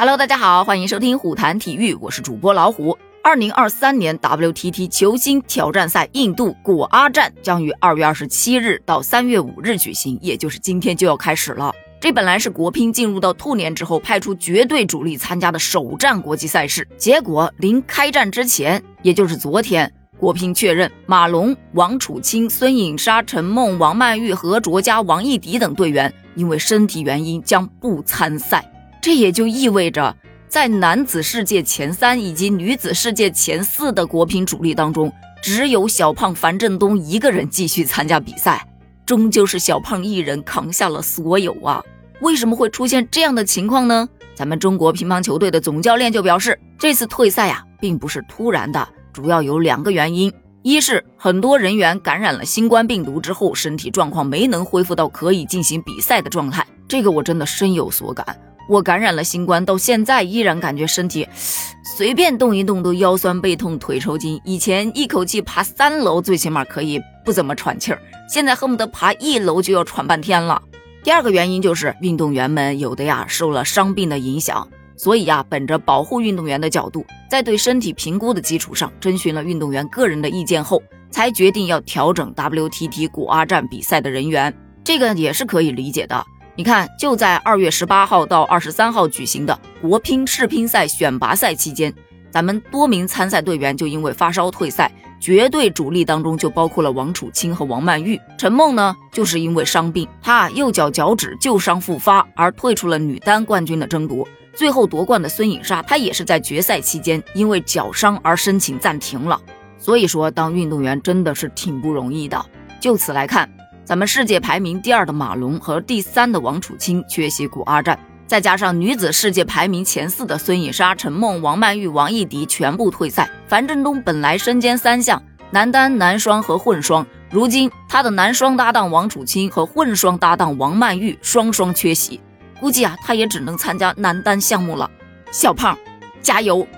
[0.00, 2.96] Hello，大家好，欢迎收听虎谈体育，我是主播老虎。
[3.20, 11.74] 二零二三年 WTT 球星挑战赛印度果阿站将于二月二十七日到三月五日举行，也就是今天就要开始了。
[11.98, 28.64] 这本来是国乒进入到兔年之后派出绝对主力参加的首站国际赛事，结果临开战之前，也就是昨天，国乒确认马龙、王楚钦、孙颖莎、陈梦、王曼玉、何卓佳、王艺迪等队员因为身体原因将不参赛。
[29.00, 30.16] 这也就意味着，
[30.48, 35.12] 在男子世界前三以及女子世界前四的国乒主力当中，
[35.42, 38.66] 只有小胖樊振东一个人继续参加比赛。
[39.06, 41.82] 终究是小胖一人扛下了所有啊！
[42.20, 44.06] 为什么会出现这样的情况呢？
[44.34, 50.30] 咱们中国乒乓球队的总教练就表示，这次退赛呀，并不是突然的，主要有两个原因：
[50.62, 56.66] 一是很多人员感染了新冠病毒之后，身体状况没能恢复到可以进行比赛的状态。
[56.86, 58.38] 这个我真的深有所感。
[58.68, 61.26] 我感染了新冠，到现在依然感觉身体
[61.96, 64.40] 随便动一动都腰酸背痛、腿抽筋。
[64.44, 70.62] 以前一口气爬三楼，最起码可以不怎么喘气儿，现在恨不得爬一楼就要喘半天了。
[71.02, 84.54] 第二个原因就是运动员们有的呀受了伤病的影响，所以呀，本着保护运动员的角度，在对身体评估的基础上，征询了运动员个人的意见后，才决定要调整 WTT 古阿站比赛的人员。
[84.84, 86.22] 这个也是可以理解的。
[86.58, 91.94] 你看，就在二月十八号到二十三号举行的国乒世乒赛选拔赛期间，
[92.32, 98.20] 咱们多名参赛队员就因为发烧退赛，绝对主力当中就包括了王楚钦和王曼玉。
[98.36, 104.26] 陈梦呢，就是因为伤病，她右脚脚趾旧伤复发而退出了女单冠军的争夺。
[104.52, 109.40] 最后夺冠的孙颖莎，她也是在决赛期间因为脚伤而申请暂停了。
[109.78, 112.44] 所以说，当运动员真的是挺不容易的。
[112.80, 113.48] 就此来看。
[113.88, 123.30] 咱们世界排名第二的马龙和第三的王楚钦缺席古阿战，再加上女子世界排名前四的孙颖莎、陈梦、王曼玉、王艺迪全部退赛。
[123.46, 132.20] 樊振东本来身兼三项，男单、男双和混双，如今他的男双搭档王楚钦和混双搭档王曼玉双双缺席，
[132.60, 134.90] 估计啊，他也只能参加男单项目了。
[135.30, 135.78] 小胖，
[136.20, 136.68] 加油！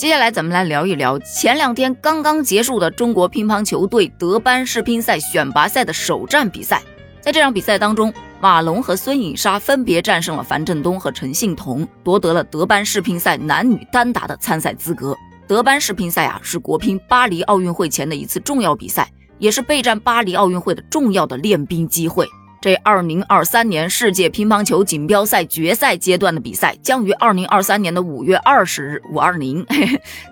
[0.00, 6.82] 接下来咱们来聊一聊前两天刚刚结束的中国乒乓球队德班世乒赛选拔赛的首战比赛。
[7.20, 8.10] 在这场比赛当中，
[8.40, 15.14] 马龙和孙颖莎分别战胜了樊振东和陈幸同，夺得了德班世乒赛男女单打的参赛资格。
[15.46, 19.06] 德班世乒赛啊，是国乒巴黎奥运会前的一次重要比赛，
[19.38, 22.26] 也是备战巴黎奥运会的重要的练兵机会。
[22.60, 29.64] 这二零二三年世界乒乓球锦标赛决赛阶段的比赛将于二零二三年的五月二十日（五二零）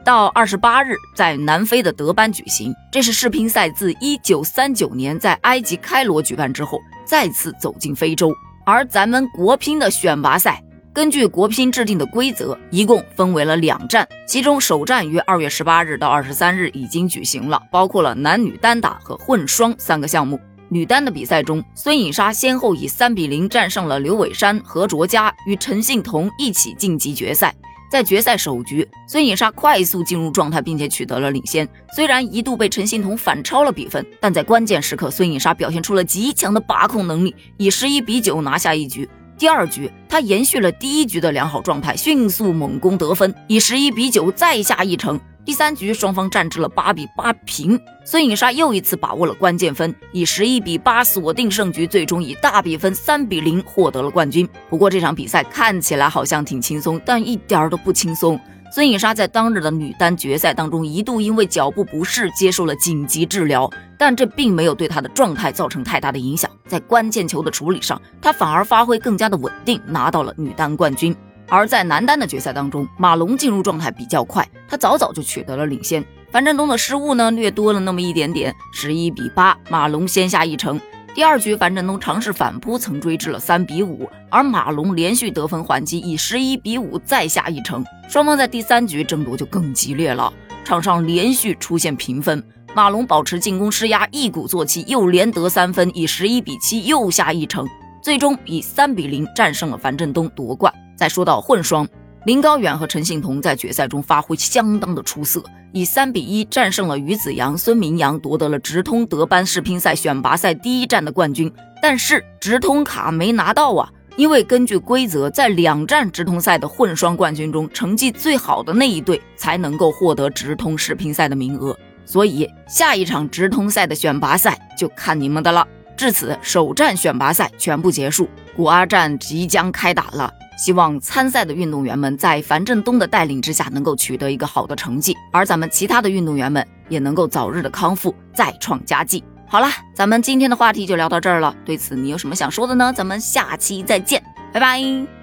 [0.04, 2.74] 到二十八日在南非的德班举行。
[2.92, 8.30] 这是世乒赛自一九三九年在埃及开罗举办之后再次走进非洲。
[8.66, 10.62] 而咱们国乒的选拔赛，
[10.92, 20.38] 根据国乒制定的规则，一共分为了两站，其中首站于二月十八日到二十三日已经举行了，包括了男女单打和混双三个项目。
[20.70, 27.54] 女单的比赛中，孙颖莎先后以三比零战胜了刘伟珊、何卓佳，与陈幸同一起晋级决赛。
[27.90, 31.66] 在决赛首局，孙颖莎快速进入状态，并且取得了领先。
[31.96, 39.08] 虽然一度被陈幸同反超了比分，但在关键时刻，孙颖莎表现出了极强的把控能力，以十一比九拿下一局。
[39.38, 45.18] 第二局，他延续了第一局的良好状态，迅速猛攻得分，以十一比九再下一城。
[45.44, 54.46] 第三局双方战至了八比八平，孙颖莎又一次把握了关键分，以十一比八锁定胜局，最终以大比分三比零获得了冠军。
[54.68, 58.38] 不过这场比赛看起来好像挺轻松，但一点儿都不轻松。
[58.70, 66.50] 孙颖莎在当日的女单决赛当中一度因为脚部不适接受了紧急治疗，但这并没有对她的状态造成太大的影响。
[66.66, 71.16] 在关键球的处理上，她反而发挥更加的稳定，拿到了女单冠军。
[71.48, 76.04] 而在男单的决赛当中，马龙进入状态比较快，他早早就取得了领先。
[76.30, 80.78] 樊振东的失误呢，略多了那么一点点，十一比八，马龙先下一城。
[81.14, 87.84] 第二局，樊振东尝试反扑，曾追至了三比五，而马龙连续得分还击，以十一比五再下一城。
[88.08, 90.32] 双方在第三局争夺就更激烈了，
[90.64, 92.42] 场上连续出现平分，
[92.74, 97.66] 马龙保持进攻施压，一鼓作气又连得三分，以十一比七又下一城，
[98.00, 100.72] 最终以三比零战胜了樊振东夺冠。
[100.96, 101.86] 再说到混双，
[102.28, 105.42] 林高远和陈幸同在决赛中发挥相当的出色，
[105.72, 111.50] 以三比一战胜了于子洋、孙铭阳，夺得了直通德班世乒赛选拔赛第一站的冠军。
[111.80, 113.88] 但是直通卡没拿到啊，
[114.18, 121.74] 因为根据规则，在两站直通赛的混双冠军中，成绩最好的那一队才能够获得直通世乒赛的名额。
[122.04, 125.66] 所以下一场直通赛的选拔赛就看你们的了。
[125.96, 130.30] 至此，首站选拔赛全部结束，古阿站即将开打了。
[130.58, 139.22] 希望参赛的运动员们在樊振东的带领之下能够取得一个好的成绩，而咱们其他的运动员们也能够早日的康复，再创佳绩。
[139.46, 141.54] 好了，咱们今天的话题就聊到这儿了。
[141.64, 142.92] 对此你有什么想说的呢？
[142.92, 144.22] 咱们下期再见，
[144.52, 145.17] 拜拜。